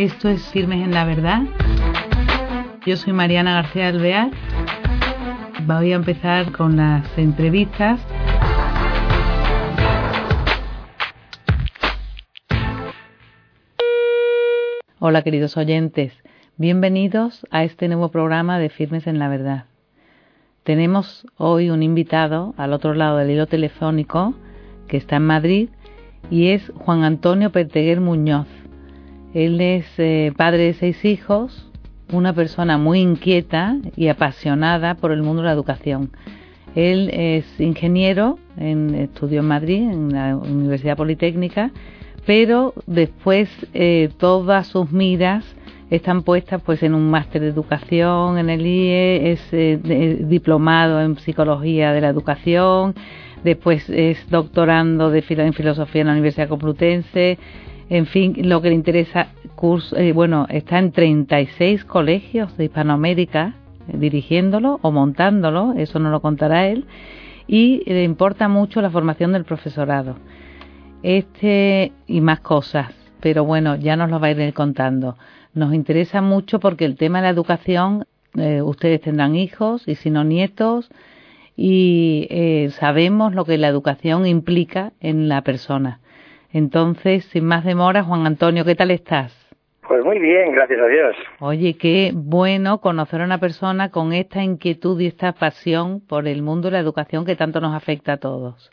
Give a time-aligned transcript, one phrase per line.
[0.00, 1.42] Esto es Firmes en la Verdad.
[2.86, 4.30] Yo soy Mariana García Alvear.
[5.66, 8.00] Voy a empezar con las entrevistas.
[15.00, 16.14] Hola queridos oyentes,
[16.56, 19.66] bienvenidos a este nuevo programa de Firmes en la Verdad.
[20.62, 24.32] Tenemos hoy un invitado al otro lado del hilo telefónico
[24.88, 25.68] que está en Madrid
[26.30, 28.59] y es Juan Antonio Perteguer Muñoz.
[29.34, 31.68] Él es eh, padre de seis hijos,
[32.12, 36.10] una persona muy inquieta y apasionada por el mundo de la educación.
[36.74, 41.70] Él es ingeniero, en, estudió en Madrid, en la Universidad Politécnica,
[42.26, 45.44] pero después eh, todas sus miras
[45.90, 51.18] están puestas pues en un máster de educación en el IE, es eh, diplomado en
[51.18, 52.94] psicología de la educación,
[53.42, 57.38] después es doctorando de en filosofía en la Universidad Complutense,
[57.90, 63.56] en fin, lo que le interesa, curso, eh, bueno, está en 36 colegios de Hispanoamérica
[63.88, 66.86] eh, dirigiéndolo o montándolo, eso no lo contará él,
[67.48, 70.16] y le importa mucho la formación del profesorado.
[71.02, 75.16] Este y más cosas, pero bueno, ya nos lo va a ir contando.
[75.52, 80.10] Nos interesa mucho porque el tema de la educación, eh, ustedes tendrán hijos y si
[80.10, 80.90] no nietos,
[81.56, 86.00] y eh, sabemos lo que la educación implica en la persona.
[86.52, 89.36] Entonces, sin más demora, Juan Antonio, ¿qué tal estás?
[89.86, 91.16] Pues muy bien, gracias a Dios.
[91.40, 96.42] Oye, qué bueno conocer a una persona con esta inquietud y esta pasión por el
[96.42, 98.70] mundo de la educación que tanto nos afecta a todos.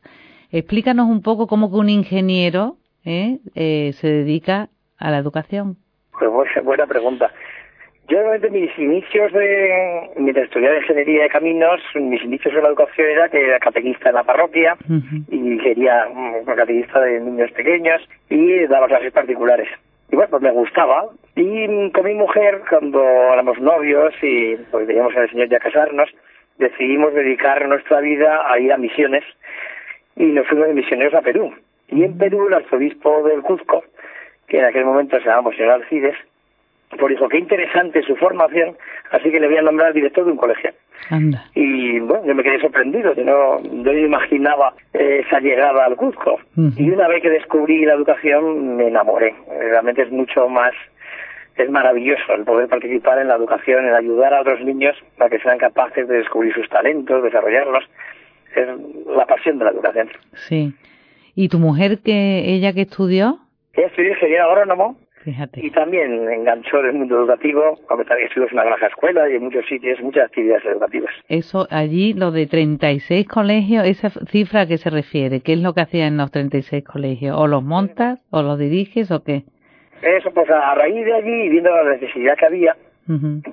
[0.51, 3.39] Explícanos un poco cómo que un ingeniero ¿eh?
[3.55, 5.77] Eh, se dedica a la educación.
[6.11, 6.29] Pues
[6.63, 7.31] buena pregunta.
[8.09, 13.07] Yo realmente mis inicios de, mientras estudiaba ingeniería de caminos, mis inicios en la educación
[13.07, 14.77] era que era catequista en la parroquia
[15.29, 16.07] y quería
[16.45, 19.67] catequista de niños pequeños y daba clases particulares.
[20.09, 21.09] Y bueno, pues me gustaba.
[21.35, 26.09] Y con mi mujer, cuando éramos novios y pues teníamos al Señor ya casarnos,
[26.57, 29.25] decidimos dedicar nuestra vida a ir a misiones
[30.15, 31.53] y nos fuimos de misioneros a Perú.
[31.89, 33.83] Y en Perú el arzobispo del Cuzco,
[34.47, 36.15] que en aquel momento se llamaba Señor Alcides,
[36.95, 38.77] por dijo, qué interesante su formación,
[39.11, 40.71] así que le voy a nombrar director de un colegio.
[41.53, 46.39] Y bueno, yo me quedé sorprendido, yo no, yo no imaginaba esa llegada al Cuzco.
[46.55, 49.35] Y una vez que descubrí la educación, me enamoré.
[49.47, 50.73] Realmente es mucho más,
[51.55, 55.39] es maravilloso el poder participar en la educación, en ayudar a otros niños para que
[55.39, 57.83] sean capaces de descubrir sus talentos, desarrollarlos.
[58.55, 58.67] Es
[59.05, 60.09] la pasión de la educación.
[60.33, 60.73] Sí.
[61.35, 63.39] ¿Y tu mujer, que ella que estudió?
[63.73, 64.97] Ella estudió ingeniero agrónomo
[65.55, 69.43] y también enganchó el mundo educativo, aunque también estuvo en una granja escuela y en
[69.43, 71.13] muchos sitios, muchas actividades educativas.
[71.27, 75.41] Eso, allí, lo de 36 colegios, esa cifra a qué se refiere?
[75.41, 77.35] ¿Qué es lo que hacía en los 36 colegios?
[77.37, 79.43] ¿O los montas, o los diriges, o qué?
[80.01, 82.77] Eso, pues a raíz de allí, viendo la necesidad que había,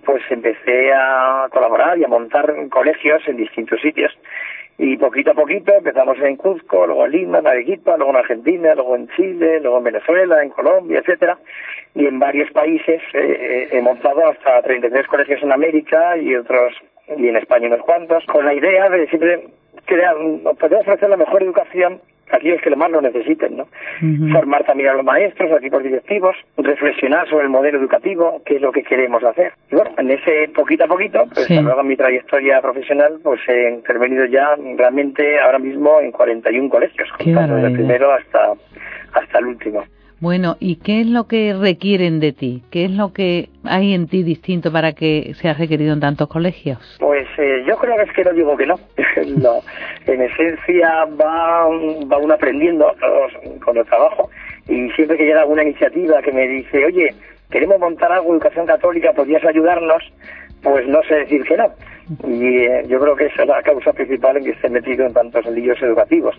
[0.04, 4.12] pues empecé a colaborar y a montar colegios en distintos sitios.
[4.76, 8.74] Y poquito a poquito empezamos en Cuzco, luego en Lima, en Arequipa, luego en Argentina,
[8.74, 11.38] luego en Chile, luego en Venezuela, en Colombia, etcétera,
[11.94, 16.74] y en varios países eh, he montado hasta 33 colegios en América y otros
[17.16, 19.46] y en España unos cuantos, con la idea de siempre
[19.84, 20.16] crear,
[20.58, 22.00] poder ofrecer la mejor educación
[22.34, 23.66] aquellos que lo más lo necesiten, ¿no?
[24.32, 28.62] Formar también a los maestros, a equipos directivos, reflexionar sobre el modelo educativo, qué es
[28.62, 29.52] lo que queremos hacer.
[29.70, 33.70] Y bueno, en ese poquito a poquito, pues a luego mi trayectoria profesional, pues he
[33.70, 38.52] intervenido ya realmente ahora mismo en 41 colegios, desde el primero hasta,
[39.12, 39.84] hasta el último.
[40.24, 42.62] Bueno, ¿y qué es lo que requieren de ti?
[42.70, 46.78] ¿Qué es lo que hay en ti distinto para que seas requerido en tantos colegios?
[46.98, 48.76] Pues eh, yo creo que es que no digo que no.
[50.06, 51.66] En esencia va,
[52.10, 52.90] va uno aprendiendo
[53.62, 54.30] con el trabajo
[54.66, 57.14] y siempre que llega alguna iniciativa que me dice, oye,
[57.50, 60.02] queremos montar algo educación católica, ¿podrías ayudarnos?
[60.62, 61.70] Pues no sé decir que no
[62.26, 65.14] y eh, yo creo que esa es la causa principal en que esté metido en
[65.14, 66.36] tantos líos educativos.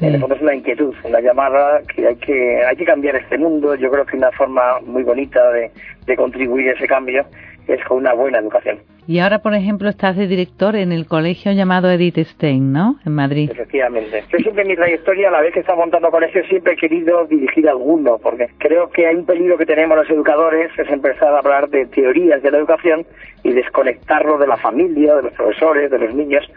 [0.00, 3.36] En el fondo es una inquietud, una llamada que hay que hay que cambiar este
[3.36, 3.74] mundo.
[3.74, 5.70] Yo creo que una forma muy bonita de,
[6.06, 7.26] de contribuir a ese cambio
[7.68, 8.78] es con una buena educación.
[9.06, 12.96] Y ahora, por ejemplo, estás de director en el colegio llamado Edith Stein, ¿no?
[13.04, 13.50] En Madrid.
[13.50, 14.24] Efectivamente.
[14.32, 17.26] Yo siempre en mi trayectoria, a la vez que está montando colegios, siempre he querido
[17.26, 21.38] dirigir alguno, porque creo que hay un peligro que tenemos los educadores, es empezar a
[21.38, 23.04] hablar de teorías de la educación
[23.42, 26.50] y desconectarlo de la familia, de los profesores, de los niños,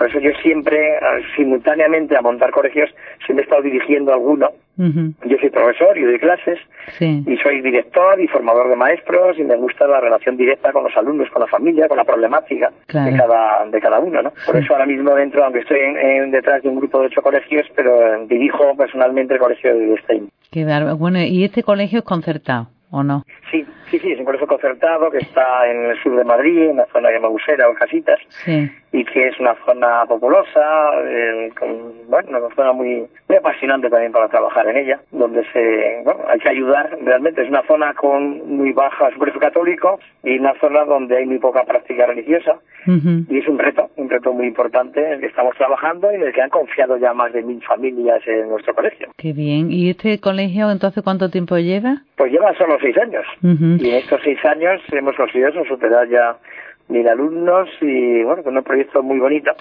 [0.00, 0.98] por eso yo siempre,
[1.36, 2.88] simultáneamente a montar colegios,
[3.26, 4.48] siempre he estado dirigiendo alguno.
[4.76, 6.58] Yo soy profesor y doy clases,
[7.00, 10.96] y soy director y formador de maestros, y me gusta la relación directa con los
[10.96, 14.22] alumnos, con la familia, con la problemática de, cada, de cada uno.
[14.22, 14.32] ¿no?
[14.46, 17.66] Por eso ahora mismo dentro, aunque estoy en, detrás de un grupo de ocho colegios,
[17.76, 20.30] pero dirijo personalmente el colegio de Stein.
[20.50, 20.64] Qué
[20.98, 22.68] Bueno, ¿y este colegio es concertado?
[22.90, 23.24] ¿O no?
[23.50, 26.76] Sí, sí, sí, es un colegio concertado que está en el sur de Madrid, en
[26.76, 28.70] la zona de Mausera o Casitas, sí.
[28.92, 34.12] y que es una zona populosa, eh, con, bueno, una zona muy, muy apasionante también
[34.12, 37.42] para trabajar en ella, donde se, bueno, hay que ayudar realmente.
[37.42, 41.64] Es una zona con muy baja superficie católico y una zona donde hay muy poca
[41.64, 46.16] práctica religiosa, y es un reto, un reto importante en el que estamos trabajando y
[46.16, 49.08] en el que han confiado ya más de mil familias en nuestro colegio.
[49.16, 49.70] Qué bien.
[49.70, 52.02] ¿Y este colegio entonces cuánto tiempo lleva?
[52.16, 53.24] Pues lleva solo seis años.
[53.42, 56.36] Y en estos seis años hemos conseguido superar ya
[56.88, 59.52] mil alumnos y bueno, con un proyecto muy bonito.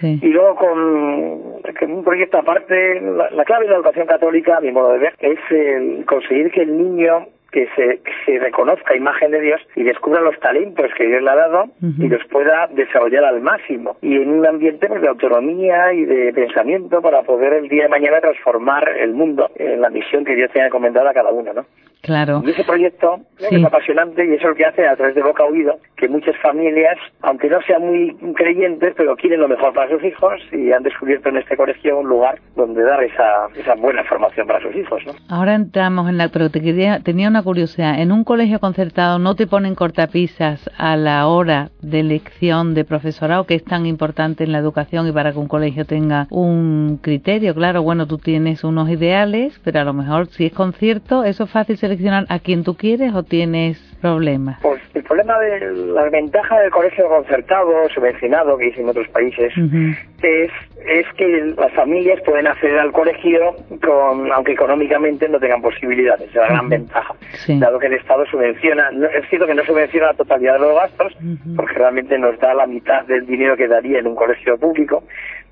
[0.00, 0.18] Sí.
[0.22, 4.70] Y luego con, un proyecto aparte, la, la, clave de la educación católica, a mi
[4.70, 7.26] modo de ver, es el conseguir que el niño
[7.56, 11.30] que se, que se reconozca imagen de Dios y descubra los talentos que Dios le
[11.30, 12.04] ha dado Uh -huh.
[12.04, 16.32] y los pueda desarrollar al máximo y en un ambiente pues, de autonomía y de
[16.34, 20.50] pensamiento para poder el día de mañana transformar el mundo en la misión que Dios
[20.52, 21.64] tiene encomendada a cada uno, ¿no?
[22.06, 22.42] Claro.
[22.46, 23.56] Y ese proyecto Sí.
[23.56, 26.08] es apasionante y eso es lo que hace a través de boca a oído que
[26.08, 30.72] muchas familias, aunque no sean muy creyentes, pero quieren lo mejor para sus hijos y
[30.72, 34.74] han descubierto en este colegio un lugar donde dar esa, esa buena formación para sus
[34.76, 35.12] hijos, ¿no?
[35.28, 36.28] Ahora entramos en la...
[36.28, 37.98] Pero te quería, tenía una curiosidad.
[38.00, 43.44] ¿En un colegio concertado no te ponen cortapisas a la hora de elección de profesorado,
[43.44, 47.54] que es tan importante en la educación y para que un colegio tenga un criterio?
[47.54, 51.50] Claro, bueno, tú tienes unos ideales, pero a lo mejor si es concierto, ¿eso es
[51.50, 51.95] fácil seleccionar
[52.28, 54.58] a quien tú quieres o tienes problemas?
[54.62, 59.52] Pues el problema de la ventaja del colegio concertado, subvencionado, que dicen en otros países,
[59.56, 59.94] Ujú.
[60.22, 60.50] es,
[60.86, 66.34] es que las familias pueden acceder al colegio con, aunque económicamente no tengan posibilidades, es
[66.34, 66.68] la gran Ujú.
[66.70, 67.14] ventaja.
[67.44, 67.58] Sí.
[67.58, 70.74] Dado que el Estado subvenciona, no- es cierto que no subvenciona la totalidad de los
[70.74, 71.56] gastos, Ujú.
[71.56, 75.02] porque realmente nos da la mitad del dinero que daría en un colegio público,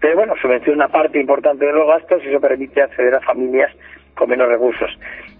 [0.00, 3.72] pero bueno, subvenciona una parte importante de los gastos y eso permite acceder a familias
[4.14, 4.90] con menos recursos.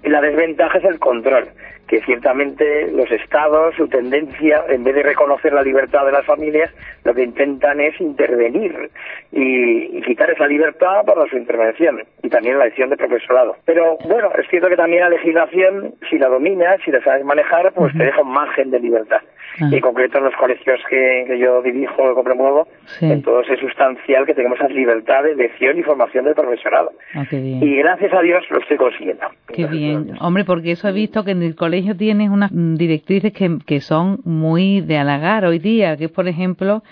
[0.02, 1.48] Y la desventaja es el control,
[1.88, 6.70] que ciertamente los estados, su tendencia, en vez de reconocer la libertad de las familias,
[7.04, 8.90] lo que intentan es intervenir
[9.32, 13.56] y, y quitar esa libertad para su intervención y también la elección de profesorado.
[13.64, 17.72] Pero bueno, es cierto que también la legislación, si la dominas, si la sabes manejar,
[17.72, 19.20] pues te deja un margen de libertad.
[19.60, 19.68] Ah.
[19.70, 22.66] Y en concreto en los colegios que, que yo dirijo, que promuevo,
[22.98, 23.10] Sí.
[23.10, 26.92] en todos es sustancial que tengamos esa libertad de elección y formación del profesorado.
[27.14, 27.24] Ah.
[27.30, 28.63] Y gracias a Dios lo
[29.48, 29.56] estoy.
[29.56, 30.16] Qué bien.
[30.20, 33.80] Hombre, porque eso he visto que en el colegio tienes unas mm, directrices que, que
[33.80, 36.82] son muy de halagar hoy día, que es, por ejemplo,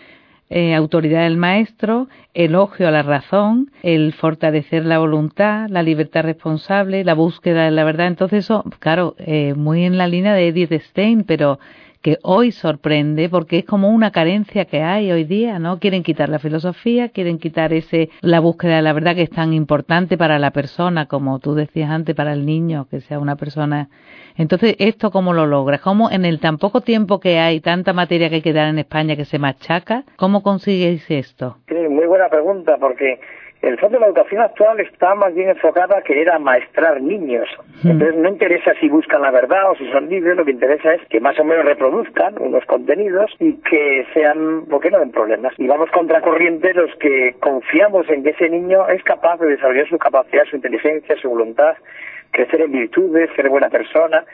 [0.54, 7.04] eh, autoridad del maestro, elogio a la razón, el fortalecer la voluntad, la libertad responsable,
[7.04, 8.08] la búsqueda de la verdad.
[8.08, 11.58] Entonces eso, claro, eh, muy en la línea de Edith Stein, pero
[12.02, 15.78] que hoy sorprende porque es como una carencia que hay hoy día, ¿no?
[15.78, 19.52] Quieren quitar la filosofía, quieren quitar ese la búsqueda de la verdad que es tan
[19.52, 23.88] importante para la persona, como tú decías antes, para el niño, que sea una persona.
[24.36, 25.80] Entonces, ¿esto cómo lo logras?
[25.80, 28.78] ¿Cómo en el tan poco tiempo que hay, tanta materia que hay que dar en
[28.78, 31.58] España que se machaca, cómo consigues esto?
[31.68, 33.20] Sí, muy buena pregunta, porque
[33.62, 37.48] el fondo la educación actual está más bien enfocada a querer amaestrar niños.
[37.84, 37.90] Mm.
[37.90, 41.06] Entonces no interesa si buscan la verdad o si son libres, lo que interesa es
[41.08, 45.54] que más o menos reproduzcan unos contenidos y que sean, ¿por qué no den problemas?
[45.58, 49.98] Y vamos contracorriente los que confiamos en que ese niño es capaz de desarrollar su
[49.98, 51.76] capacidad, su inteligencia, su voluntad,
[52.32, 54.24] crecer en virtudes, ser buena persona,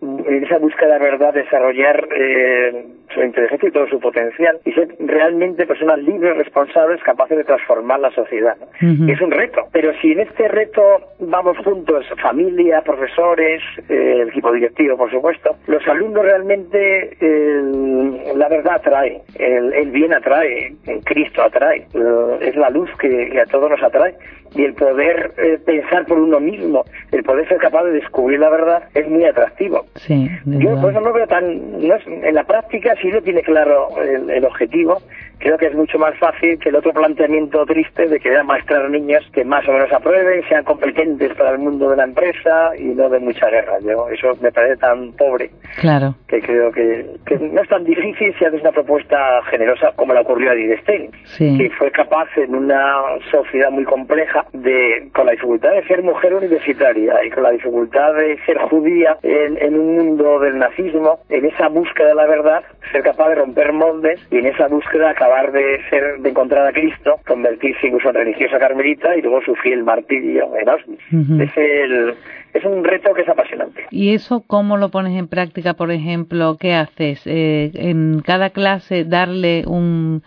[0.00, 4.88] en esa búsqueda de verdad desarrollar eh, su inteligencia y todo su potencial y ser
[5.00, 8.56] realmente personas libres, responsables, capaces de transformar la sociedad.
[8.60, 8.92] ¿no?
[8.92, 9.04] Ujú.
[9.08, 10.82] Y es un reto, pero si en este reto
[11.20, 18.48] vamos juntos, familia, profesores, eh, el equipo directivo, por supuesto, los alumnos realmente eh, la
[18.48, 23.40] verdad atrae, el, el bien atrae, el Cristo atrae, eh, es la luz que, que
[23.40, 24.14] a todos nos atrae
[24.54, 28.48] y el poder eh, pensar por uno mismo, el poder ser capaz de descubrir la
[28.48, 29.84] verdad es muy atractivo.
[29.96, 33.42] Sí, Yo por eso no veo tan, no es- en la práctica si uno tiene
[33.42, 35.02] claro el, el objetivo,
[35.38, 39.24] creo que es mucho más fácil que el otro planteamiento triste de querer maestrar niños
[39.32, 43.08] que más o menos aprueben, sean competentes para el mundo de la empresa y no
[43.08, 43.78] de mucha guerra.
[43.80, 46.14] Yo, eso me parece tan pobre Claro.
[46.26, 50.20] que creo que, que no es tan difícil si haces una propuesta generosa como le
[50.20, 51.56] ocurrió a Edith Stein, Sí.
[51.58, 52.96] que fue capaz en una
[53.30, 58.14] sociedad muy compleja de, con la dificultad de ser mujer universitaria y con la dificultad
[58.14, 62.62] de ser judía en, en un mundo del nazismo, en esa búsqueda de la verdad,
[62.92, 66.72] ser capaz de romper moldes y en esa búsqueda acabar de ser, de encontrar a
[66.72, 71.02] Cristo, convertirse incluso en religiosa carmelita y luego sufrir el martirio en Auschwitz.
[71.40, 72.14] Es el,
[72.54, 73.86] es un reto que es apasionante.
[73.90, 76.56] ¿Y eso cómo lo pones en práctica, por ejemplo?
[76.58, 77.22] ¿Qué haces?
[77.26, 80.22] Eh, ¿En cada clase darle un,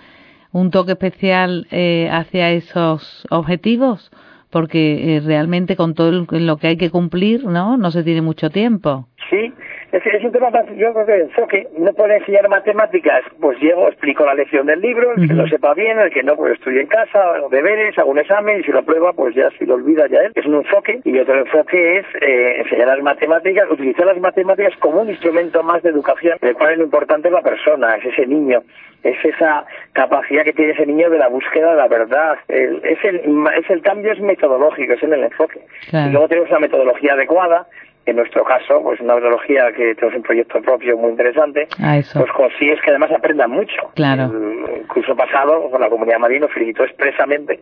[0.51, 4.11] un toque especial eh, hacia esos objetivos?
[4.49, 7.77] Porque eh, realmente con todo lo que hay que cumplir, ¿no?
[7.77, 9.07] No se tiene mucho tiempo.
[9.29, 9.53] Sí,
[9.91, 11.67] es es un tema más, yo creo que de enfoque.
[11.77, 15.73] No puede enseñar matemáticas, pues llego, explico la lección del libro, el que lo sepa
[15.73, 18.71] bien, el que no, pues estudio en casa, hago deberes, hago un examen y si
[18.71, 20.31] lo prueba, pues ya si lo olvida ya él.
[20.35, 21.01] Es un enfoque.
[21.03, 25.83] Y otro enfoque es eh, enseñar las matemáticas, utilizar las matemáticas como un instrumento más
[25.83, 28.63] de educación, en el cual lo importante es la persona, es ese niño,
[29.03, 32.37] es esa capacidad que tiene ese niño de la búsqueda de la verdad.
[32.47, 35.61] es, el, es el cambio es metodológico, es en el enfoque.
[35.91, 37.67] Y luego tenemos una metodología adecuada
[38.11, 42.31] en nuestro caso, pues una metodología que tenemos un proyecto propio muy interesante, ah, pues
[42.31, 43.91] consigues que además aprendan mucho.
[43.95, 44.31] Claro.
[44.33, 47.59] El curso pasado, con la comunidad marina, felicitó expresamente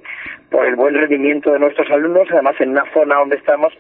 [0.50, 3.74] por el buen rendimiento de nuestros alumnos, además en una zona donde estamos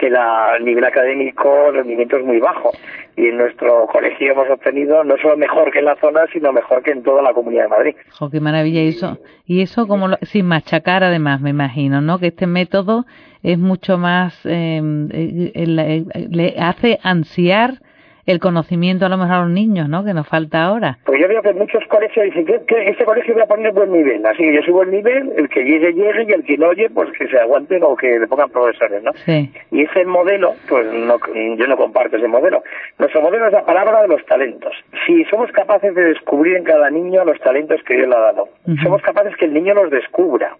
[0.00, 2.72] que la, el nivel académico, el rendimiento es muy bajo.
[3.16, 6.82] Y en nuestro colegio hemos obtenido no solo mejor que en la zona, sino mejor
[6.82, 7.94] que en toda la Comunidad de Madrid.
[8.32, 8.80] Qué maravilla!
[8.80, 12.18] Y eso, y eso como sin machacar además, me imagino, ¿no?
[12.18, 13.04] Que este método
[13.42, 14.80] es mucho más, eh,
[15.12, 17.82] eh, eh, le hace ansiar
[18.26, 20.04] el conocimiento a lo mejor a los niños, ¿no?
[20.04, 20.98] Que nos falta ahora.
[21.04, 23.92] Pues yo veo que muchos colegios dicen que, que este colegio voy a poner buen
[23.92, 26.68] nivel, así que yo subo el nivel, el que llegue, llegue, y el que no
[26.68, 29.12] oye, pues que se aguante o que le pongan profesores, ¿no?
[29.24, 29.50] Sí.
[29.70, 31.18] Y ese modelo, pues no,
[31.56, 32.62] yo no comparto ese modelo.
[32.98, 34.72] Nuestro modelo es la palabra de los talentos.
[35.06, 38.48] Si somos capaces de descubrir en cada niño los talentos que Dios le ha dado,
[38.82, 40.56] somos capaces que el niño los descubra.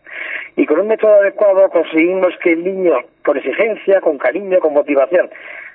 [0.56, 2.92] Y con un método adecuado conseguimos que el niño,
[3.24, 5.30] con exigencia, con cariño, con motivación,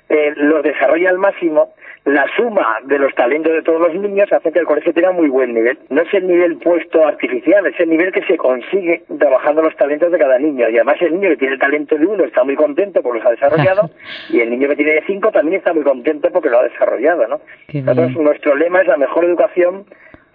[0.08, 4.52] eh, los desarrolle al máximo, la suma de los talentos de todos los niños hace
[4.52, 5.76] que el colegio tenga muy buen nivel.
[5.88, 10.12] No es el nivel puesto artificial, es el nivel que se consigue trabajando los talentos
[10.12, 10.68] de cada niño.
[10.68, 13.26] Y además el niño que tiene el talento de uno está muy contento porque los
[13.26, 13.90] ha desarrollado
[14.30, 17.26] y el niño que tiene de cinco también está muy contento porque lo ha desarrollado.
[17.26, 17.40] ¿no?
[17.66, 19.84] Entonces nuestro lema es la mejor educación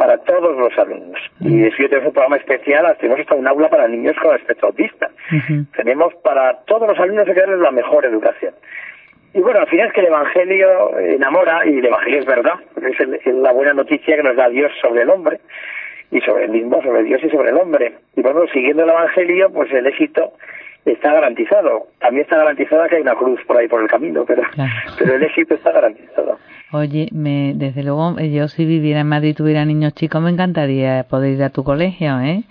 [0.01, 1.21] para todos los alumnos.
[1.39, 5.11] Y si tenemos un programa especial, tenemos hasta un aula para niños con espectro autista.
[5.77, 8.55] Tenemos para todos los alumnos que darles la mejor educación.
[9.33, 13.33] Y bueno, al final es que el Evangelio enamora y el Evangelio es verdad, es,
[13.33, 15.39] la buena noticia que nos da Dios sobre el hombre
[16.11, 17.93] y sobre el mismo, sobre Dios y sobre el hombre.
[18.15, 20.33] Y bueno, siguiendo el Evangelio, pues el éxito
[20.85, 21.87] está garantizado.
[21.99, 24.43] También está garantizado que hay una cruz por ahí por el camino, pero,
[24.99, 26.37] pero el éxito está garantizado.
[26.73, 30.29] Oye, me, desde luego, eh, yo si viviera en Madrid y tuviera niños chicos, me
[30.29, 32.43] encantaría poder ir a tu colegio, ¿eh?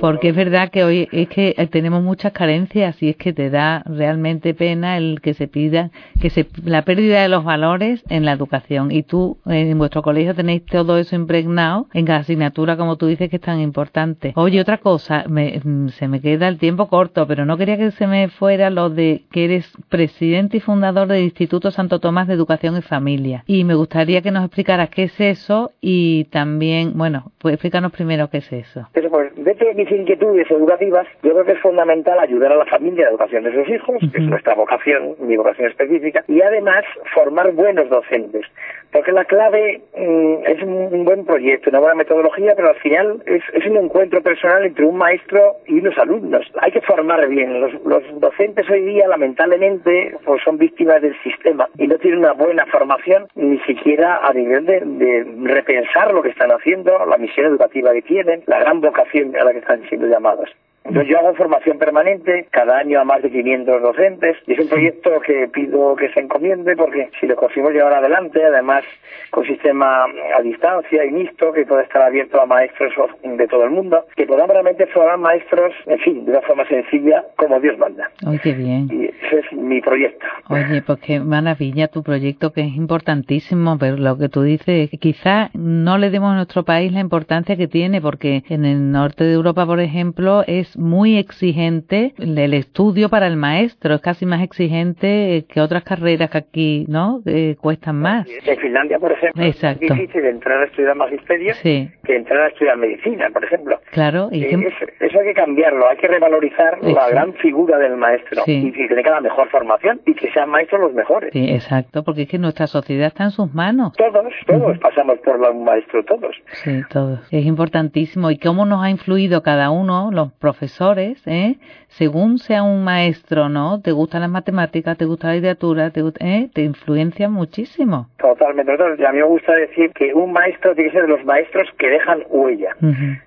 [0.00, 3.48] Porque es verdad que hoy es que eh, tenemos muchas carencias y es que te
[3.48, 8.24] da realmente pena el que se pida, que se, la pérdida de los valores en
[8.24, 8.90] la educación.
[8.90, 13.30] Y tú, en vuestro colegio, tenéis todo eso impregnado en cada asignatura, como tú dices,
[13.30, 14.32] que es tan importante.
[14.34, 17.92] Oye, otra cosa, me, mm, se me queda el tiempo corto, pero no quería que
[17.92, 22.34] se me fuera lo de que eres presidente y fundador del Instituto Santo Tomás de
[22.34, 23.44] Educación y Familia.
[23.46, 27.92] Y y me gustaría que nos explicaras qué es eso y también, bueno, pues explícanos
[27.92, 28.88] primero qué es eso.
[28.94, 32.64] Pero pues, dentro de mis inquietudes educativas, yo creo que es fundamental ayudar a la
[32.64, 36.40] familia en la educación de sus hijos, que es nuestra vocación, mi vocación específica, y
[36.40, 38.46] además formar buenos docentes.
[38.92, 43.42] Porque la clave mm, es un buen proyecto, una buena metodología, pero al final es,
[43.52, 46.44] es, un encuentro personal entre un maestro y unos alumnos.
[46.60, 47.60] Hay que formar bien.
[47.60, 52.32] Los, los docentes hoy día, lamentablemente, pues son víctimas del sistema y no tienen una
[52.32, 57.92] buena formación ni siquiera a nivel de, repensar lo que están haciendo, la misión educativa
[57.92, 60.50] que tienen, la gran vocación a la que están siendo llamados.
[60.84, 64.68] Entonces yo hago formación permanente, cada año a más de 500 docentes, y es un
[64.68, 68.84] proyecto que pido que se encomiende porque si lo conseguimos llevar adelante, además
[69.30, 73.70] con sistema a distancia y mixto, que puede estar abierto a maestros de todo el
[73.70, 78.10] mundo, que podamos realmente formar maestros, en fin, de una forma sencilla, como Dios manda.
[78.26, 78.88] Oye, qué bien.
[78.90, 80.26] Y ese es mi proyecto.
[80.48, 85.50] Oye, pues qué maravilla tu proyecto, que es importantísimo, pero lo que tú dices, quizá
[85.54, 89.34] no le demos a nuestro país la importancia que tiene, porque en el norte de
[89.34, 95.44] Europa, por ejemplo, es muy exigente el estudio para el maestro, es casi más exigente
[95.48, 97.22] que otras carreras que aquí, ¿no?
[97.60, 98.26] cuestan más.
[98.28, 103.28] En Finlandia, por ejemplo, es difícil entrar a estudiar magisterio que entrar a estudiar medicina,
[103.32, 103.78] por ejemplo.
[103.90, 108.72] Claro, y eso hay que cambiarlo, hay que revalorizar la gran figura del maestro y
[108.72, 111.30] que tenga la mejor formación y que sean maestros los mejores.
[111.32, 113.92] Sí, exacto, porque es que nuestra sociedad está en sus manos.
[113.96, 116.34] Todos, todos pasamos por un maestro, todos.
[116.52, 117.20] Sí, todos.
[117.30, 118.30] Es importantísimo.
[118.30, 120.59] ¿Y cómo nos ha influido cada uno, los profesores?
[120.60, 121.56] Profesores, ¿eh?
[121.88, 123.80] según sea un maestro, ¿no?
[123.80, 126.50] Te gustan las matemáticas, te gusta la literatura, te, ¿eh?
[126.52, 128.08] te influencia muchísimo.
[128.18, 128.72] Totalmente.
[128.72, 131.88] A mí me gusta decir que un maestro tiene que ser de los maestros que
[131.88, 132.76] dejan huella.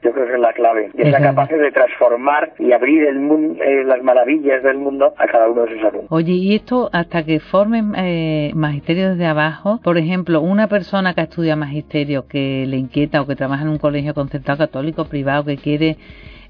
[0.04, 0.92] Yo creo que es la clave.
[0.94, 5.16] Y es, la capacidad de transformar y abrir el mundo, eh, las maravillas del mundo
[5.18, 6.12] a cada uno de sus alumnos.
[6.12, 11.22] Oye, y esto hasta que formen eh, magisterio desde abajo, por ejemplo, una persona que
[11.22, 15.58] estudia magisterio, que le inquieta o que trabaja en un colegio concertado católico privado, que
[15.58, 15.98] quiere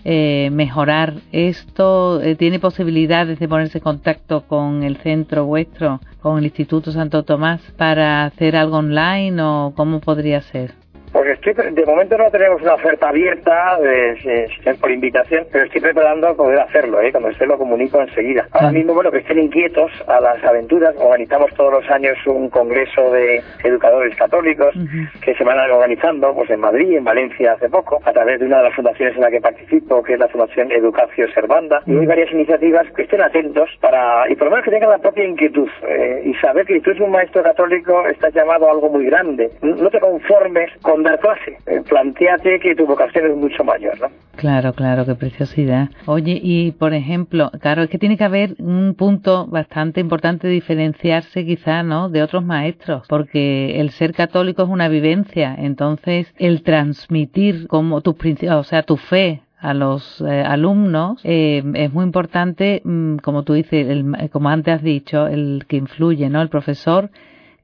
[0.05, 2.21] eh, mejorar esto?
[2.21, 7.23] Eh, ¿Tiene posibilidades de ponerse en contacto con el centro vuestro, con el Instituto Santo
[7.23, 10.82] Tomás, para hacer algo online o cómo podría ser?
[11.13, 14.49] Pues estoy, de momento no tenemos una oferta abierta de,
[14.81, 17.11] por invitación, pero estoy preparando poder hacerlo, ¿eh?
[17.11, 18.47] cuando esté lo comunico enseguida.
[18.51, 23.11] Ahora mismo, bueno, que estén inquietos a las aventuras, organizamos todos los años un congreso
[23.11, 24.73] de educadores católicos
[25.21, 28.57] que se van organizando pues en Madrid, en Valencia hace poco, a través de una
[28.57, 32.07] de las fundaciones en la que participo, que es la Fundación Educacio Servanda, y hay
[32.07, 35.69] varias iniciativas que estén atentos para, y por lo menos que tengan la propia inquietud,
[35.87, 39.05] eh, y saber que si tú eres un maestro católico, estás llamado a algo muy
[39.05, 39.51] grande.
[39.61, 41.57] No te conformes con dar clase.
[41.67, 44.07] Eh, planteate que tu vocación es mucho mayor, ¿no?
[44.35, 45.89] Claro, claro, qué preciosidad.
[46.05, 51.45] Oye, y por ejemplo, claro, es que tiene que haber un punto bastante importante diferenciarse
[51.45, 57.67] quizá, ¿no?, de otros maestros, porque el ser católico es una vivencia, entonces el transmitir
[57.67, 62.81] como tus principios, o sea, tu fe a los eh, alumnos eh, es muy importante,
[62.83, 66.41] mm, como tú dices, como antes has dicho, el que influye, ¿no?
[66.41, 67.09] El profesor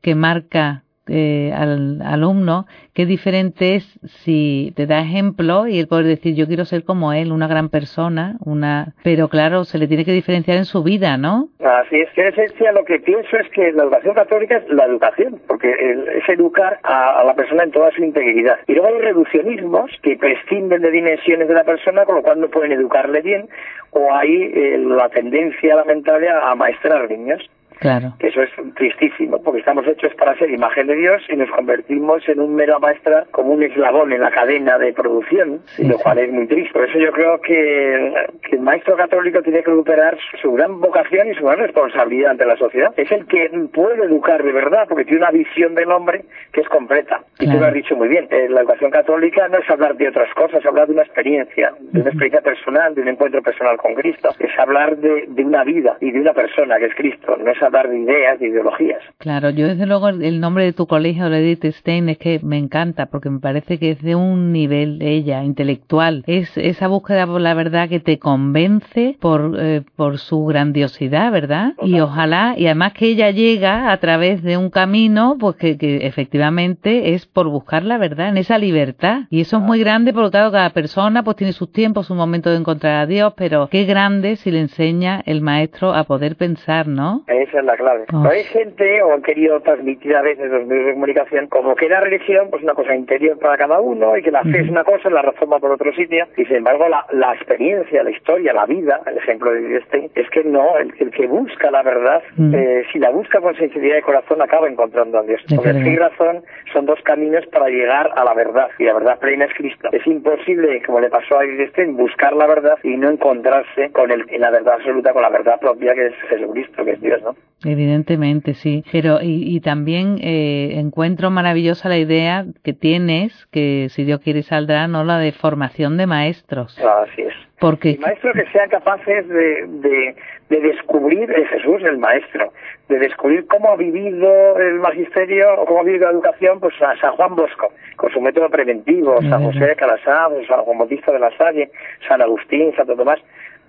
[0.02, 6.04] que marca eh, al alumno, qué diferente es si te da ejemplo y él puede
[6.04, 10.06] decir yo quiero ser como él, una gran persona, una, pero claro, se le tiene
[10.06, 11.50] que diferenciar en su vida, ¿no?
[11.60, 14.86] Así es, que en esencia lo que pienso es que la educación católica es la
[14.86, 18.60] educación, porque es educar a, la persona en toda su integridad.
[18.68, 22.50] Y luego hay reduccionismos que prescinden de dimensiones de la persona, con lo cual no
[22.50, 23.50] pueden educarle bien,
[23.92, 27.50] o hay eh, la tendencia lamentable a maestrar niños.
[27.80, 28.14] Claro.
[28.20, 32.28] Que eso es tristísimo, porque estamos hechos para ser imagen de Dios y nos convertimos
[32.28, 36.32] en un mero maestra como un eslabón en la cadena de producción, lo cual es
[36.32, 36.74] muy triste.
[36.74, 38.14] Por eso yo creo que,
[38.52, 42.58] el maestro católico tiene que recuperar su gran vocación y su gran responsabilidad ante la
[42.58, 42.94] sociedad.
[42.98, 46.68] Es el que puede educar de verdad, porque tiene una visión del hombre que es
[46.68, 47.22] completa.
[47.40, 50.10] Y tú lo has dicho muy bien, eh, la educación católica no es hablar de
[50.10, 53.78] otras cosas, es hablar de una experiencia, de una experiencia personal, de un encuentro personal
[53.78, 54.30] con Cristo.
[54.40, 57.62] Es hablar de, de una vida y de una persona que es Cristo, no es
[57.70, 59.02] hablar de ideas, de ideologías.
[59.18, 63.08] Claro, yo desde luego el nombre de tu colegio, Edith Stein, es que me encanta
[63.08, 66.24] porque me parece que es de un nivel de ella intelectual.
[66.28, 71.74] Es esa búsqueda por la verdad que te convence por, eh, por su grandiosidad, ¿verdad?
[71.82, 76.08] Y ojalá, y además que ella llega a través de un camino, pues que, que
[76.08, 79.22] efectivamente es por buscar la verdad, en esa libertad.
[79.30, 82.50] Y eso es muy grande porque claro, cada persona pues tiene sus tiempos, su momento
[82.50, 86.88] de encontrar a Dios, pero qué grande si le enseña el maestro a poder pensar,
[86.88, 87.24] ¿no?
[87.28, 88.06] Esa es la clave.
[88.14, 88.30] Ah.
[88.30, 92.02] hay gente, o han querido transmitir a veces los medios de comunicación, como que la
[92.02, 95.10] religión pues una cosa interior para cada uno y que la fe es una cosa,
[95.10, 96.26] la razón va por otro sitio.
[96.38, 100.30] Y sin embargo, la, la experiencia, la historia, la vida, el ejemplo de este, es
[100.30, 102.22] que no, el, que busca la verdad,
[102.54, 105.42] eh, si la busca con sinceridad de corazón, acaba encontrando a Dios.
[105.50, 106.44] Porque fe y razón
[106.74, 108.70] son dos caminos para llegar a la verdad.
[108.78, 109.90] Y la verdad plena es Cristo.
[109.92, 114.26] Es imposible, como le pasó a Stein, buscar la verdad y no encontrarse con el,
[114.30, 117.36] en la verdad absoluta, con la verdad propia que es Jesucristo, que es Dios, ¿no?
[117.66, 118.84] Evidentemente, sí.
[118.92, 124.44] Pero y, y también eh, encuentro maravillosa la idea que tienes, que si Dios quiere
[124.44, 125.04] saldrá, ¿no?
[125.04, 126.80] La de formación de maestros.
[126.80, 127.34] Así es.
[127.60, 127.98] Porque...
[128.00, 130.16] maestros que sean capaces de, de,
[130.50, 132.54] de descubrir el Jesús, el maestro,
[132.88, 136.96] de descubrir cómo ha vivido el magisterio o cómo ha vivido la educación, pues a
[137.02, 141.20] San Juan Bosco, con su método preventivo, San José de Calasá, San Juan Bautista de
[141.20, 141.70] la Salle,
[142.08, 143.20] San Agustín, Santo Tomás,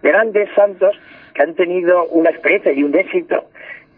[0.02, 0.96] grandes santos
[1.34, 3.44] que han tenido una experiencia y un éxito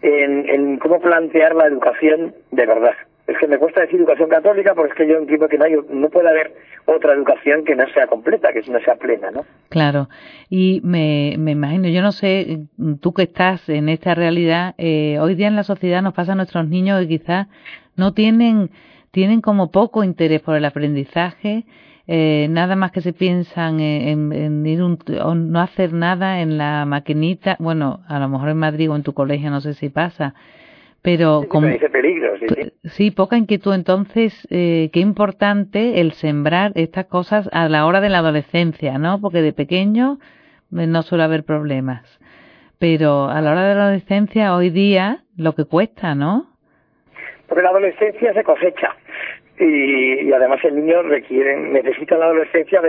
[0.01, 2.93] en, cómo plantear la educación de verdad.
[3.25, 6.29] Es que me cuesta decir educación católica porque es que yo entiendo que no puede
[6.29, 6.53] haber
[6.85, 9.45] otra educación que no sea completa, que no sea plena, ¿no?
[9.69, 10.09] Claro.
[10.49, 12.65] Y me, me imagino, yo no sé,
[12.99, 16.35] tú que estás en esta realidad, eh, hoy día en la sociedad nos pasa a
[16.35, 17.47] nuestros niños que quizás
[17.95, 18.71] no tienen,
[19.11, 21.63] tienen como poco interés por el aprendizaje,
[22.05, 26.85] eh, nada más que se piensan en, ir un, o no hacer nada en la
[26.85, 30.33] maquinita, bueno, a lo mejor en Madrid o en tu colegio no sé si pasa,
[31.01, 32.33] pero como, peligro,
[32.85, 33.73] sí, poca inquietud.
[33.73, 39.19] Entonces, eh, qué importante el sembrar estas cosas a la hora de la adolescencia, ¿no?
[39.19, 40.19] Porque de pequeño
[40.77, 42.19] eh, no suele haber problemas.
[42.79, 46.47] Pero a la hora de la adolescencia, hoy día, lo que cuesta, ¿no?
[47.47, 48.95] Porque la adolescencia se cosecha
[49.59, 52.81] y, además el niño requiere, necesita en la adolescencia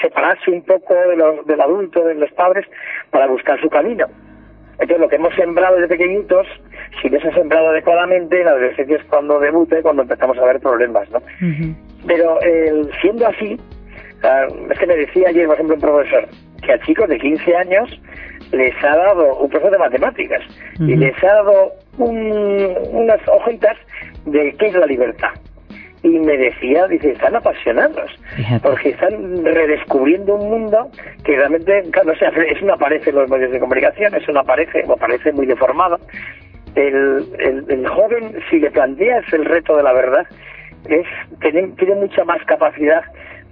[0.00, 2.66] separarse un poco de los, del adulto, de los padres,
[3.10, 4.06] para buscar su camino.
[4.74, 6.46] Entonces lo que hemos sembrado desde pequeñitos,
[7.02, 10.44] si no se ha sembrado adecuadamente, en la adolescencia es cuando debute, cuando empezamos a
[10.44, 11.20] ver problemas, ¿no?
[12.06, 12.38] Pero
[13.00, 13.58] siendo así,
[14.70, 16.28] es que me decía ayer, por ejemplo, un profesor,
[16.62, 18.00] que a chicos de 15 años
[18.52, 20.42] les ha dado un profesor de matemáticas
[20.78, 23.76] y les ha dado unas hojitas
[24.26, 25.32] de qué es la libertad
[26.02, 28.10] y me decía, dice, están apasionados,
[28.62, 30.90] porque están redescubriendo un mundo
[31.24, 34.84] que realmente, no sé, eso no aparece en los medios de comunicación, eso no aparece,
[34.86, 35.98] o aparece muy deformado.
[36.74, 37.24] El,
[37.68, 40.26] el, joven, si le planteas el reto de la verdad,
[40.88, 41.06] es
[41.40, 43.02] tiene, tiene mucha más capacidad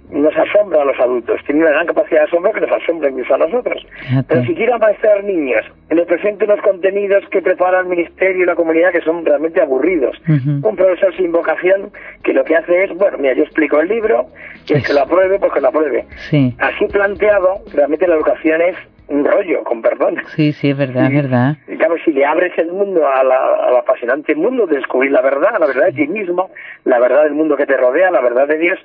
[0.09, 3.35] nos asombra a los adultos, tiene una gran capacidad de asombro que nos asombra incluso
[3.35, 3.85] a nosotros.
[4.27, 8.55] Pero si quieren maestrar niños, les presente unos contenidos que prepara el ministerio y la
[8.55, 10.17] comunidad que son realmente aburridos.
[10.27, 11.91] Un profesor sin vocación
[12.23, 14.27] que lo que hace es, bueno, mira, yo explico el libro,
[14.67, 16.05] y el que lo apruebe, pues que lo apruebe.
[16.59, 18.75] Así planteado, realmente la educación es
[19.07, 20.17] un rollo, con perdón.
[20.35, 21.55] Sí, sí, es verdad, es verdad.
[21.67, 25.51] Y claro, si le abres el mundo la, al apasionante mundo de descubrir la verdad,
[25.59, 26.49] la verdad de ti mismo,
[26.83, 28.79] la verdad del mundo que te rodea, la verdad de Dios,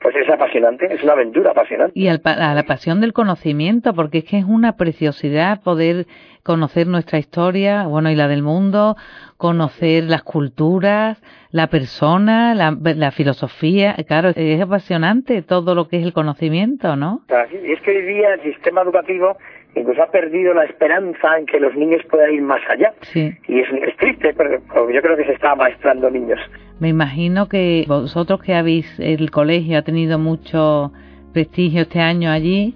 [0.00, 1.98] pues es apasionante, es una aventura apasionante.
[1.98, 2.18] Y a
[2.54, 6.06] la pasión del conocimiento, porque es que es una preciosidad poder
[6.42, 8.96] conocer nuestra historia, bueno, y la del mundo,
[9.36, 16.04] conocer las culturas, la persona, la, la filosofía, claro, es apasionante todo lo que es
[16.04, 17.22] el conocimiento, ¿no?
[17.50, 19.36] y es que hoy día el sistema educativo
[19.74, 22.94] incluso ha perdido la esperanza en que los niños puedan ir más allá.
[23.02, 23.30] Sí.
[23.46, 26.40] Y es, es triste, pero yo creo que se está maestrando niños.
[26.78, 30.92] Me imagino que vosotros que habéis, el colegio ha tenido mucho
[31.32, 32.74] prestigio este año allí,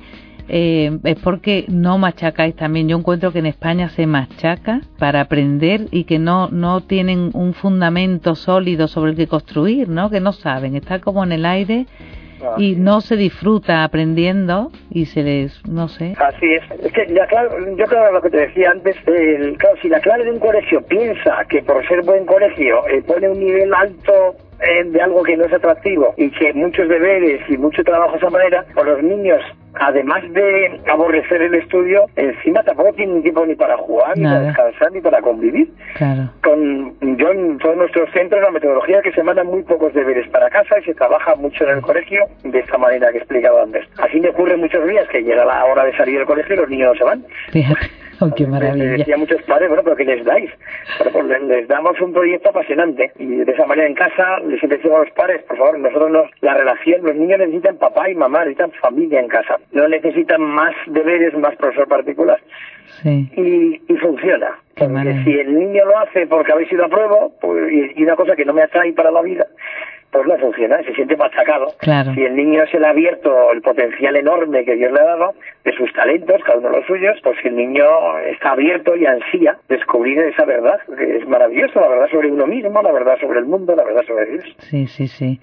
[0.49, 2.89] eh, es porque no machacáis también.
[2.89, 7.55] Yo encuentro que en España se machaca para aprender y que no, no tienen un
[7.55, 10.11] fundamento sólido sobre el que construir, ¿no?
[10.11, 11.87] Que no saben, está como en el aire
[12.59, 16.15] y no se disfruta aprendiendo y se les, no sé.
[16.19, 16.63] Así es.
[16.83, 20.01] Es que ya, claro, yo creo lo que te decía antes, el, claro, si la
[20.01, 24.37] clave de un colegio piensa que por ser buen colegio eh, pone un nivel alto
[24.61, 28.19] eh, de algo que no es atractivo y que muchos deberes y mucho trabajo de
[28.19, 29.41] esa manera, por los niños
[29.75, 34.93] además de aborrecer el estudio, encima tampoco tienen tiempo ni para jugar, ni para descansar,
[34.93, 35.69] ni para convivir.
[35.95, 36.31] Claro.
[36.43, 40.51] Con, yo en todos nuestros centros la metodología que se mandan muy pocos deberes para
[40.51, 43.87] casa y se trabaja mucho en el colegio de esta manera que he explicado antes.
[43.99, 46.69] Así me ocurre muchos días que llega la hora de salir del colegio y los
[46.69, 47.25] niños no se van.
[47.51, 48.00] Fíjate.
[48.31, 48.99] Oh, qué maravilla.
[48.99, 50.51] Decía muchos padres, bueno, pero ¿qué les dais?
[51.11, 54.99] Pues les, damos un proyecto apasionante y de esa manera en casa les siempre decimos
[54.99, 58.41] a los padres, por favor, nosotros nos, la relación, los niños necesitan papá y mamá,
[58.41, 62.41] necesitan familia en casa, no necesitan más deberes, más profesor particular.
[63.03, 63.31] Sí.
[63.37, 64.59] Y, y funciona.
[64.77, 68.17] Porque si el niño lo hace porque habéis ido a prueba, pues, y, y una
[68.17, 69.47] cosa que no me atrae para la vida,
[70.11, 71.73] pues no funciona, se siente machacado.
[71.79, 72.15] Claro.
[72.15, 75.35] Si el niño se le ha abierto el potencial enorme que Dios le ha dado,
[75.65, 77.85] de sus talentos, cada uno de los suyos, pues el niño
[78.27, 82.83] está abierto y ansía descubrir esa verdad, que es maravilloso, la verdad sobre uno mismo,
[82.83, 84.57] la verdad sobre el mundo, la verdad sobre Dios.
[84.59, 85.41] Sí, sí, sí.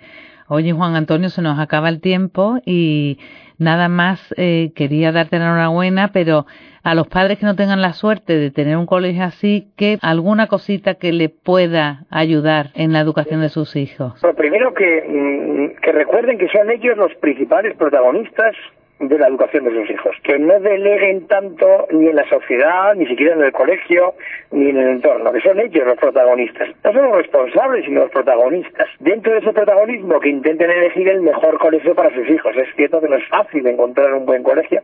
[0.49, 3.19] Oye, Juan Antonio, se nos acaba el tiempo y
[3.57, 6.45] nada más eh, quería darte la enhorabuena, pero
[6.83, 10.47] a los padres que no tengan la suerte de tener un colegio así, que alguna
[10.47, 14.21] cosita que le pueda ayudar en la educación de sus hijos.
[14.38, 18.55] Primero que, mm, que recuerden que son ellos los principales protagonistas
[18.99, 23.05] de la educación de sus hijos, que no deleguen tanto ni en la sociedad, ni
[23.05, 24.15] siquiera en el colegio,
[24.51, 26.69] ni en el entorno, que son ellos los protagonistas.
[26.83, 28.88] No son los responsables, sino los protagonistas.
[28.99, 32.55] Dentro de ese protagonismo, que intenten elegir el mejor colegio para sus hijos.
[32.57, 34.81] Es cierto que no es fácil encontrar un buen colegio,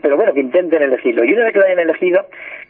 [0.00, 1.24] pero bueno, que intenten elegirlo.
[1.24, 2.26] Y una vez que lo hayan elegido,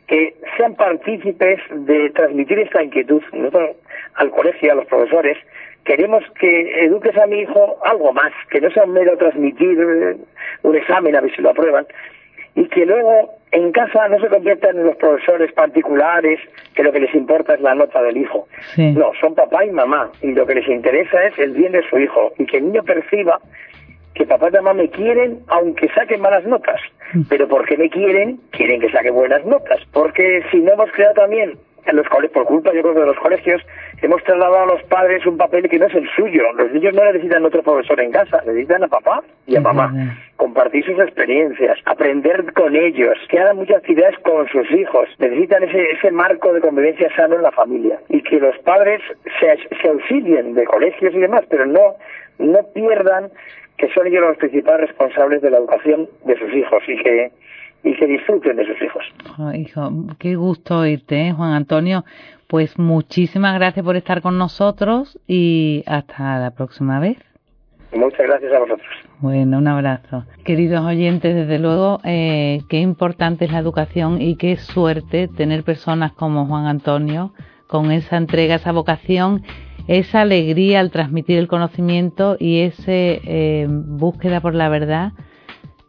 [0.06, 3.22] que sean partícipes de transmitir esta inquietud.
[3.32, 3.76] Nosotros,
[4.14, 5.38] al colegio, a los profesores,
[5.84, 10.16] queremos que eduques a mi hijo algo más, que no sea un mero transmitir eh,
[10.62, 11.86] un examen a ver si lo aprueban,
[12.54, 16.40] y que luego en casa no se conviertan en los profesores particulares
[16.74, 18.46] que lo que les importa es la nota del hijo.
[18.76, 21.98] No, son papá y mamá, y lo que les interesa es el bien de su
[21.98, 23.40] hijo, y que el niño perciba
[24.14, 26.80] que papá y mamá me quieren aunque saquen malas notas.
[27.14, 27.22] Mm.
[27.28, 28.38] Pero porque me quieren?
[28.50, 29.80] Quieren que saque buenas notas.
[29.92, 33.18] Porque si no hemos creado también en los colegios, por culpa yo creo de los
[33.18, 33.62] colegios,
[34.02, 36.52] hemos trasladado a los padres un papel que no es el suyo.
[36.54, 40.18] Los niños no necesitan otro profesor en casa, necesitan a papá y a mamá.
[40.36, 45.08] Compartir sus experiencias, aprender con ellos, que hagan muchas actividades con sus hijos.
[45.18, 48.00] Necesitan ese, ese marco de convivencia sano en la familia.
[48.08, 49.00] Y que los padres
[49.40, 51.94] se, se auxilien de colegios y demás, pero no,
[52.38, 53.30] no pierdan
[53.78, 57.32] que son ellos los principales responsables de la educación de sus hijos y que
[57.84, 59.04] y que disfruten de sus hijos.
[59.54, 62.04] hijo, qué gusto oírte, ¿eh, Juan Antonio.
[62.52, 67.16] Pues muchísimas gracias por estar con nosotros y hasta la próxima vez.
[67.94, 68.86] Muchas gracias a vosotros.
[69.20, 70.26] Bueno, un abrazo.
[70.44, 76.12] Queridos oyentes, desde luego, eh, qué importante es la educación y qué suerte tener personas
[76.12, 77.32] como Juan Antonio
[77.68, 79.44] con esa entrega, esa vocación
[79.88, 85.12] esa alegría al transmitir el conocimiento y esa eh, búsqueda por la verdad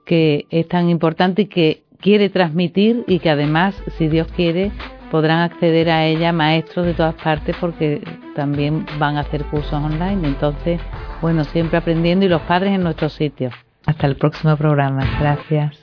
[0.06, 4.72] que es tan importante y que quiere transmitir y que además, si Dios quiere,
[5.14, 8.02] podrán acceder a ella maestros de todas partes porque
[8.34, 10.28] también van a hacer cursos online.
[10.28, 10.82] Entonces,
[11.22, 13.52] bueno, siempre aprendiendo y los padres en nuestro sitio.
[13.86, 15.06] Hasta el próximo programa.
[15.20, 15.83] Gracias.